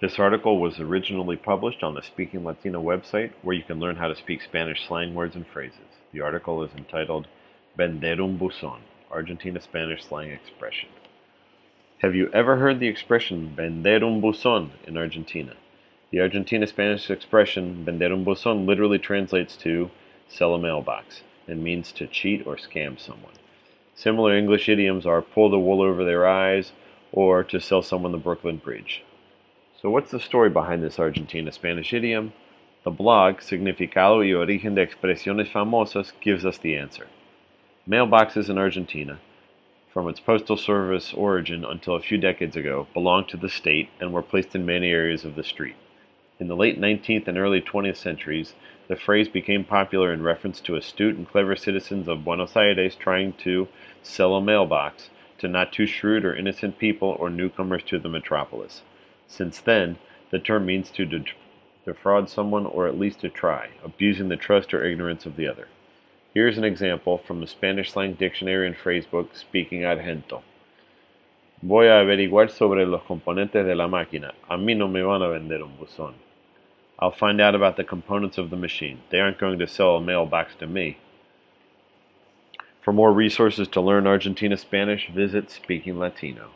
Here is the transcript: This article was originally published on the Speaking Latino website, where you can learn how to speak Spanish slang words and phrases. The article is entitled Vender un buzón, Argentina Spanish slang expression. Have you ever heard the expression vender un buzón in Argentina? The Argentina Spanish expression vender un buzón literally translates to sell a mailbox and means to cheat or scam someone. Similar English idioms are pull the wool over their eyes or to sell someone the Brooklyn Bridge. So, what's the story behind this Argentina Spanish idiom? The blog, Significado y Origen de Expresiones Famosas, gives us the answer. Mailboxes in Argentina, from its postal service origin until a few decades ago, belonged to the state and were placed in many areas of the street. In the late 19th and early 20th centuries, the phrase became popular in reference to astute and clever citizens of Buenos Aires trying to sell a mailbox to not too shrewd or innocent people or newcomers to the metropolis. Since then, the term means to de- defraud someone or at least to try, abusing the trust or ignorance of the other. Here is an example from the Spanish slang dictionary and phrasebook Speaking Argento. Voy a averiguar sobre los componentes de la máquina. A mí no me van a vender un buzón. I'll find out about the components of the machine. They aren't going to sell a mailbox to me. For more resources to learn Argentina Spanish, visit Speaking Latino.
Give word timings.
This 0.00 0.18
article 0.18 0.58
was 0.58 0.80
originally 0.80 1.36
published 1.36 1.82
on 1.82 1.92
the 1.92 2.00
Speaking 2.00 2.42
Latino 2.42 2.82
website, 2.82 3.32
where 3.42 3.54
you 3.54 3.62
can 3.62 3.78
learn 3.78 3.96
how 3.96 4.08
to 4.08 4.16
speak 4.16 4.40
Spanish 4.40 4.86
slang 4.86 5.14
words 5.14 5.36
and 5.36 5.46
phrases. 5.46 5.98
The 6.10 6.22
article 6.22 6.62
is 6.62 6.70
entitled 6.74 7.26
Vender 7.76 8.12
un 8.12 8.38
buzón, 8.38 8.78
Argentina 9.10 9.60
Spanish 9.60 10.02
slang 10.02 10.30
expression. 10.30 10.88
Have 11.98 12.14
you 12.14 12.30
ever 12.32 12.56
heard 12.56 12.80
the 12.80 12.88
expression 12.88 13.52
vender 13.54 13.96
un 13.96 14.22
buzón 14.22 14.70
in 14.86 14.96
Argentina? 14.96 15.54
The 16.10 16.22
Argentina 16.22 16.66
Spanish 16.66 17.10
expression 17.10 17.84
vender 17.84 18.10
un 18.10 18.24
buzón 18.24 18.66
literally 18.66 18.98
translates 18.98 19.54
to 19.58 19.90
sell 20.30 20.54
a 20.54 20.58
mailbox 20.58 21.24
and 21.46 21.62
means 21.62 21.92
to 21.92 22.06
cheat 22.06 22.46
or 22.46 22.56
scam 22.56 22.98
someone. 22.98 23.34
Similar 23.94 24.34
English 24.34 24.66
idioms 24.66 25.04
are 25.04 25.20
pull 25.20 25.50
the 25.50 25.58
wool 25.58 25.82
over 25.82 26.06
their 26.06 26.26
eyes 26.26 26.72
or 27.12 27.44
to 27.44 27.60
sell 27.60 27.82
someone 27.82 28.12
the 28.12 28.16
Brooklyn 28.18 28.56
Bridge. 28.56 29.04
So, 29.80 29.88
what's 29.88 30.10
the 30.10 30.20
story 30.20 30.50
behind 30.50 30.82
this 30.82 30.98
Argentina 30.98 31.50
Spanish 31.50 31.94
idiom? 31.94 32.34
The 32.84 32.90
blog, 32.90 33.36
Significado 33.36 34.18
y 34.18 34.38
Origen 34.38 34.74
de 34.74 34.86
Expresiones 34.86 35.50
Famosas, 35.50 36.12
gives 36.20 36.44
us 36.44 36.58
the 36.58 36.76
answer. 36.76 37.06
Mailboxes 37.88 38.50
in 38.50 38.58
Argentina, 38.58 39.20
from 39.90 40.06
its 40.06 40.20
postal 40.20 40.58
service 40.58 41.14
origin 41.14 41.64
until 41.64 41.94
a 41.94 42.00
few 42.02 42.18
decades 42.18 42.56
ago, 42.56 42.88
belonged 42.92 43.28
to 43.28 43.38
the 43.38 43.48
state 43.48 43.88
and 43.98 44.12
were 44.12 44.20
placed 44.20 44.54
in 44.54 44.66
many 44.66 44.90
areas 44.90 45.24
of 45.24 45.34
the 45.34 45.42
street. 45.42 45.76
In 46.38 46.48
the 46.48 46.56
late 46.56 46.78
19th 46.78 47.26
and 47.26 47.38
early 47.38 47.62
20th 47.62 47.96
centuries, 47.96 48.54
the 48.86 48.96
phrase 48.96 49.28
became 49.28 49.64
popular 49.64 50.12
in 50.12 50.22
reference 50.22 50.60
to 50.60 50.76
astute 50.76 51.16
and 51.16 51.26
clever 51.26 51.56
citizens 51.56 52.06
of 52.06 52.22
Buenos 52.22 52.54
Aires 52.54 52.96
trying 52.96 53.32
to 53.44 53.66
sell 54.02 54.34
a 54.34 54.42
mailbox 54.42 55.08
to 55.38 55.48
not 55.48 55.72
too 55.72 55.86
shrewd 55.86 56.26
or 56.26 56.36
innocent 56.36 56.76
people 56.76 57.16
or 57.18 57.30
newcomers 57.30 57.82
to 57.84 57.98
the 57.98 58.10
metropolis. 58.10 58.82
Since 59.30 59.60
then, 59.60 59.96
the 60.32 60.40
term 60.40 60.66
means 60.66 60.90
to 60.90 61.06
de- 61.06 61.24
defraud 61.84 62.28
someone 62.28 62.66
or 62.66 62.88
at 62.88 62.98
least 62.98 63.20
to 63.20 63.28
try, 63.28 63.68
abusing 63.84 64.28
the 64.28 64.36
trust 64.36 64.74
or 64.74 64.84
ignorance 64.84 65.24
of 65.24 65.36
the 65.36 65.46
other. 65.46 65.68
Here 66.34 66.48
is 66.48 66.58
an 66.58 66.64
example 66.64 67.16
from 67.16 67.40
the 67.40 67.46
Spanish 67.46 67.92
slang 67.92 68.14
dictionary 68.14 68.66
and 68.66 68.76
phrasebook 68.76 69.36
Speaking 69.36 69.82
Argento. 69.82 70.42
Voy 71.62 71.86
a 71.86 72.00
averiguar 72.02 72.50
sobre 72.50 72.84
los 72.84 73.02
componentes 73.02 73.64
de 73.64 73.74
la 73.76 73.86
máquina. 73.86 74.32
A 74.48 74.56
mí 74.56 74.76
no 74.76 74.88
me 74.88 75.00
van 75.00 75.22
a 75.22 75.28
vender 75.28 75.62
un 75.62 75.76
buzón. 75.78 76.14
I'll 76.98 77.12
find 77.12 77.40
out 77.40 77.54
about 77.54 77.76
the 77.76 77.84
components 77.84 78.36
of 78.36 78.50
the 78.50 78.56
machine. 78.56 79.00
They 79.10 79.20
aren't 79.20 79.38
going 79.38 79.60
to 79.60 79.68
sell 79.68 79.96
a 79.96 80.00
mailbox 80.00 80.56
to 80.56 80.66
me. 80.66 80.98
For 82.82 82.92
more 82.92 83.12
resources 83.12 83.68
to 83.68 83.80
learn 83.80 84.08
Argentina 84.08 84.56
Spanish, 84.56 85.08
visit 85.08 85.52
Speaking 85.52 86.00
Latino. 86.00 86.50